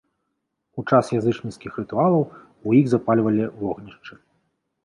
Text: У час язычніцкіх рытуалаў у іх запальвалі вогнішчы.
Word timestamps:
У 0.81 0.83
час 0.91 1.11
язычніцкіх 1.17 1.77
рытуалаў 1.81 2.21
у 2.31 2.69
іх 2.81 2.85
запальвалі 2.95 3.43
вогнішчы. 3.61 4.13